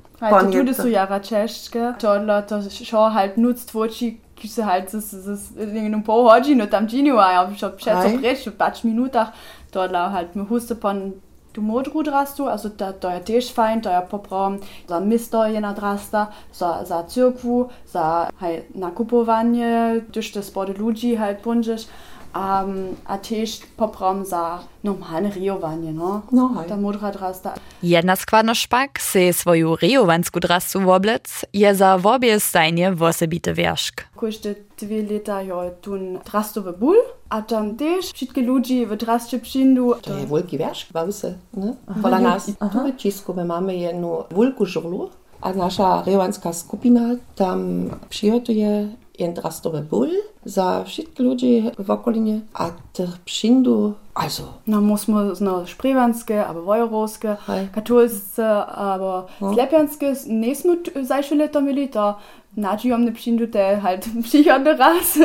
Jude 0.54 0.72
jetzt- 0.72 0.82
so 0.82 0.88
jara 0.88 1.20
češke, 1.20 1.94
to 2.00 2.20
to 2.42 2.62
šo 2.86 3.10
halt 3.10 3.38
nutzt 3.38 3.72
voči, 3.74 4.18
ki 4.36 4.48
se 4.48 4.64
halt 4.64 4.92
z, 4.92 5.04
z, 5.04 5.40
z 5.40 5.52
nekaj 5.74 6.04
pol 6.04 6.24
hodžino 6.24 6.68
tam 6.68 6.88
džinju, 6.88 7.18
a 7.20 7.32
ja 7.32 7.56
šo 7.56 7.70
před 7.70 7.94
Aj. 7.94 8.12
so 8.12 8.84
minutach, 8.84 9.32
to 9.72 9.88
la 9.92 10.10
halt 10.10 10.36
mi 10.36 10.46
huste 10.46 10.76
pon 10.76 11.14
du 11.54 11.62
modru 11.62 12.04
drastu, 12.04 12.48
also 12.48 12.70
da, 12.70 12.92
to 12.94 13.10
je 13.10 13.20
tež 13.26 13.54
fajn, 13.54 13.82
to 13.82 13.90
je 13.90 14.02
popravom 14.10 14.60
za 14.88 15.00
misto 15.00 15.44
je 15.44 15.62
na 15.62 15.74
drasta, 15.74 16.28
za, 16.54 16.86
za 16.86 17.04
cyrkwu, 17.04 17.70
za 17.88 18.30
halt 18.40 18.76
nakupovanie, 18.76 20.02
tuż 20.14 20.32
te 20.32 20.44
spody 20.44 20.74
ludzi 20.78 21.16
halt 21.16 21.44
bunžiš, 21.44 21.88
um, 22.36 22.96
a 23.06 23.18
tež 23.18 23.62
popravom 23.78 24.26
za 24.26 24.60
normalne 24.84 25.32
rijowanie, 25.32 25.94
no. 25.94 26.22
No, 26.32 26.48
hej. 26.58 26.68
Ta 26.70 26.78
modra 26.78 27.12
drasta. 27.12 27.54
Jedna 27.84 28.16
składność 28.16 28.68
pak 28.68 29.00
se 29.02 29.34
swoju 29.34 29.76
rejowansku 29.76 30.40
drastu 30.40 30.80
woblec 30.80 31.46
je 31.54 31.76
za 31.76 31.98
wobie 31.98 32.40
stajnie 32.40 32.92
wosebite 32.92 33.54
wierszk. 33.54 34.04
košte 34.16 34.56
dve 34.80 35.02
leta 35.02 35.42
jo 35.42 35.72
tun 35.82 36.20
drastowy 36.26 36.74
ból, 36.74 36.98
a 37.30 37.42
tam 37.42 37.76
też 37.76 38.12
wszystkie 38.14 38.42
ludzi 38.42 38.86
w 38.86 38.96
draście 38.96 39.40
przyndu. 39.40 39.96
To 40.02 40.18
je 40.18 40.26
wielki 40.26 40.58
wierszk, 40.58 40.92
bawse, 40.92 41.34
ne? 41.54 41.76
Pola 42.02 42.20
nas, 42.20 42.46
tu 42.46 42.80
w 42.94 42.96
Cisku, 42.98 43.34
my 43.34 43.46
mamy 43.46 43.76
jedną 43.76 44.24
wielką 44.32 44.66
żurlu, 44.66 45.10
a 45.42 45.54
nasza 45.54 46.04
rewanska 46.06 46.54
skupina 46.54 47.02
tam 47.36 47.90
przygotuje 48.10 48.88
jen 49.20 49.34
drastowy 49.34 49.82
ból 49.82 50.10
za 50.46 50.84
wszystkich 50.84 51.20
ludzi 51.20 51.72
w 51.80 51.92
okolinie, 51.92 52.40
a 52.54 52.70
tych 52.94 53.18
przyndu, 53.18 53.94
also, 54.16 54.44
No 54.68 54.82
muss 54.82 55.08
man 55.08 55.32
no 55.42 55.68
sprewanske, 55.68 56.48
aber 56.48 56.64
wojorowske, 56.64 57.38
Hej. 57.48 57.68
katolsce, 57.72 58.66
aber 58.66 59.24
slepjanske, 59.54 60.14
nie 60.28 60.56
smo 60.56 60.74
zajsze 61.04 61.36
leta 61.36 61.62
mieli 61.62 61.88
to 61.88 62.16
nađijomne 62.58 63.12
przyndu 63.12 63.48
te 63.48 63.78
halt 63.78 64.06
przychodne 64.24 64.74
raz, 64.74 65.20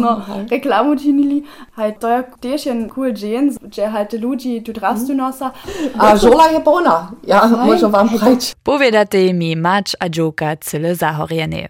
no 0.00 0.20
hej. 0.20 0.46
reklamu 0.50 0.96
činili. 0.96 1.42
Halt 1.72 1.98
to 1.98 2.08
je 2.08 2.24
też 2.40 2.66
jen 2.66 2.88
cool 2.88 3.12
dżen, 3.12 3.50
że 3.72 3.88
halt 3.88 4.12
ludzi 4.12 4.62
tu 4.62 4.72
drastu 4.72 5.14
nosa. 5.14 5.50
a 5.98 6.16
żurla 6.16 6.50
je 6.50 6.60
bona, 6.60 7.10
ja, 7.26 7.46
może 7.66 7.88
wam 7.88 8.08
prać. 8.08 8.54
Powiedate 8.62 9.34
mi 9.34 9.56
mać 9.56 9.96
a 10.00 10.08
dżoka 10.08 10.56
cyle 10.56 10.94
zahorjene. 10.94 11.68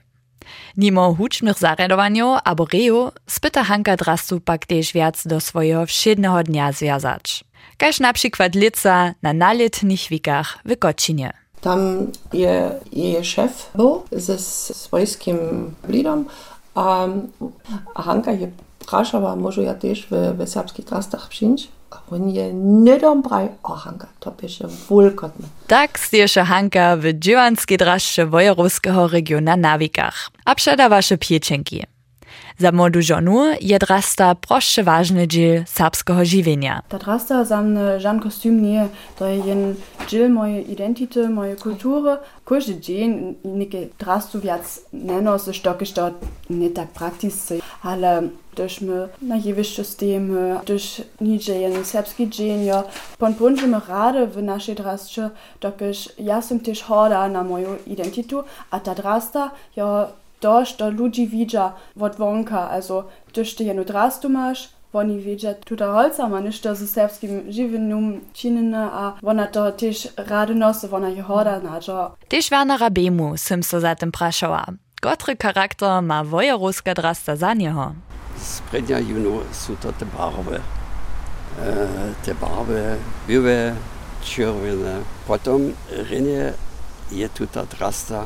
Nimo 0.77 1.15
hucznych 1.15 1.59
zaredowaniu 1.59 2.37
abo 2.45 2.67
reju 2.73 3.11
spyta 3.27 3.65
Hanka 3.65 3.97
drastu 3.97 4.41
pak 4.41 4.67
też 4.67 4.93
wiac 4.93 5.27
do 5.27 5.41
swojego 5.41 5.87
wszednego 5.87 6.43
dnia 6.43 6.73
związać. 6.73 7.45
Każ 7.79 8.01
na 8.01 8.13
lica 8.55 9.15
na 9.23 9.33
naletnych 9.33 10.09
wikach 10.09 10.59
w 10.65 10.79
Kocinie. 10.79 11.33
Tam 11.61 12.07
je 12.33 12.71
jej 12.93 13.25
szef 13.25 13.71
był 13.75 14.03
ze 14.13 14.39
swojskim 14.39 15.39
blidom, 15.89 16.25
a, 16.75 17.07
a 17.95 18.03
Hanka 18.03 18.33
je 18.33 18.51
praszała, 18.87 19.37
może 19.37 19.63
ja 19.63 19.75
też 19.75 20.07
w, 20.11 20.37
w 20.39 20.49
serbskich 20.49 20.85
trastach 20.85 21.29
przyjść. 21.29 21.69
On 22.11 22.31
je 22.31 22.55
nie 22.55 22.99
dobraj, 22.99 23.49
o 23.63 23.75
Hanka, 23.75 24.07
to 24.21 24.31
pisze 24.31 24.69
wulkotne. 24.89 25.49
Tak 25.67 25.99
Hanka 26.45 26.97
dziewanskiej 27.15 27.79
draższe 27.79 28.27
wojeruskiego 28.27 29.09
regiona 29.09 29.57
na 29.57 29.79
wikach, 29.79 30.31
a 30.45 30.55
pieczenki. 31.19 31.94
Za 32.59 32.73
młodu 32.73 33.03
żonu 33.03 33.45
je 33.61 33.79
drasta 33.79 34.35
proszcze 34.35 34.83
ważny 34.83 35.29
dziel 35.29 35.65
serbskiego 35.67 36.25
żywienia. 36.25 36.83
Ta 36.89 36.99
drasta 36.99 37.45
za 37.45 37.63
mne 37.63 38.01
žan 38.01 38.21
kostüm 38.21 38.63
nije, 38.63 38.89
to 39.19 39.27
je 39.27 39.39
jen 39.39 39.75
džil 40.09 40.29
moje 40.29 40.63
identite, 40.63 41.29
moje 41.29 41.57
kulture. 41.57 42.17
Každý 42.45 42.75
džin 42.81 43.35
neke 43.45 43.89
drastu 43.99 44.39
viac 44.39 44.81
ne 44.93 45.21
nosiš, 45.21 45.63
dokiš 45.63 45.93
to 45.93 46.11
ne 46.51 46.71
tak 46.71 46.89
praktice. 46.95 47.59
Ale 47.83 48.23
když 48.55 48.81
my 48.81 49.09
na 49.21 49.37
jevišće 49.37 49.85
stejme, 49.85 50.61
když 50.63 51.03
niče 51.21 51.55
jen 51.55 51.85
serbski 51.85 52.27
džin, 52.27 52.67
jo, 52.67 52.83
pon 53.19 53.35
punžeme 53.35 53.81
rade 53.89 54.27
v 54.27 54.43
našej 54.43 54.75
drastče, 54.75 55.31
dokiš 55.61 56.09
ja 56.19 56.43
sam 56.43 56.59
tež 56.59 56.83
hoda 56.87 57.29
na 57.29 57.43
moju 57.43 57.79
identitu, 57.87 58.45
a 58.71 58.79
ta 58.79 58.95
drasta, 58.95 59.51
jo, 59.77 60.07
to, 60.45 60.65
što 60.65 60.91
ludzi 60.91 61.27
widza 61.27 61.73
od 62.01 62.17
wonka, 62.17 62.69
also 62.71 63.05
když 63.33 63.55
ty 63.57 63.65
jenu 63.65 63.85
drastu 63.85 64.29
masz, 64.29 64.69
oni 64.93 65.19
wiedzą, 65.21 65.55
tuta 65.65 65.87
holca 65.93 66.29
ma 66.29 66.41
ništa 66.41 66.75
z 66.75 66.91
serbskim 66.91 67.53
żywieniem 67.53 68.21
činjena, 68.33 68.85
a 68.93 69.13
ona 69.23 69.47
to 69.47 69.73
też 69.73 70.09
rady 70.17 70.55
nosi, 70.55 70.87
ona 70.93 71.09
je 71.09 71.23
hoda 71.23 71.61
nađa. 71.61 72.11
Tež 72.29 72.51
Wernera 72.51 72.91
Bemu 72.91 73.37
sim 73.37 73.63
so 73.63 73.81
zatem 73.81 74.13
prašała. 74.13 74.65
Kotry 75.03 75.37
charakter 75.43 76.03
ma 76.03 76.25
wojeruska 76.25 76.95
drasta 76.95 77.37
za 77.37 77.55
niego? 77.55 77.95
Sprednja 78.39 78.99
juno 78.99 79.41
su 79.53 79.77
to 79.83 79.93
te 79.93 80.07
barve. 80.07 80.61
E, 81.63 81.87
te 82.25 82.35
barve 82.35 82.97
były 83.27 83.75
czerwone. 84.25 85.01
Potem 85.27 85.75
rynie 86.11 86.53
je 87.13 87.29
tu 87.29 87.47
ta 87.47 87.67
drasta 87.67 88.25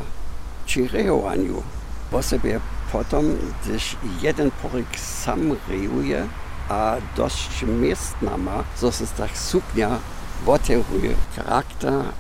przy 0.66 0.88
rejowaniu. 0.88 1.77
Po 2.10 2.22
sobie 2.22 2.60
potem, 2.92 3.38
gdyż 3.62 3.96
jeden 4.22 4.50
poryk 4.50 4.98
sam 4.98 5.56
rejuje, 5.68 6.28
a 6.68 6.96
dość 7.16 7.62
miestna 7.62 8.36
ma, 8.36 8.64
se 8.90 9.06
tak 9.06 9.36
suknia 9.36 9.98
oteruje. 10.46 11.16
Charakter 11.36 12.12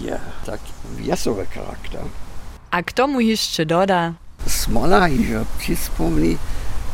je 0.00 0.20
tak 0.46 0.60
wiesowy 0.96 1.46
charakter. 1.46 2.04
A 2.70 2.82
k 2.82 2.92
tomu 2.92 3.20
jeszcze 3.20 3.66
doda, 3.66 4.14
Smola 4.46 5.08
je 5.08 5.44
přispomni 5.58 6.38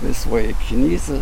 ve 0.02 0.14
svojej 0.14 0.54
knize, 0.54 1.18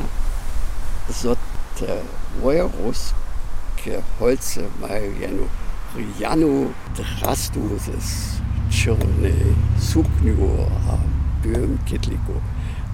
so 1.13 1.37
te 1.79 2.03
vojerovské 2.41 4.03
holce 4.19 4.61
majú 4.81 5.13
jenu 5.21 5.49
Janu 6.19 6.75
drastu 6.95 7.79
z 7.79 7.89
czarnej 8.71 9.35
sukniu 9.79 10.37
a 10.89 10.99
białym 11.47 11.79
kitliku. 11.87 12.33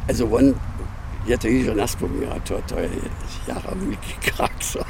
Also 0.09 0.25
on 0.25 0.55
je 1.27 1.39
to 1.39 1.49
iżo 1.49 1.75
nas 1.75 1.97
pomira, 1.97 2.41
to, 2.41 2.63
to 2.67 2.81
je 2.81 2.89
jara 3.49 3.75
wielki 3.75 4.15
krak. 4.21 4.65
So. 4.65 4.85